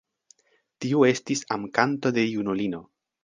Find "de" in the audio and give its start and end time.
2.17-2.25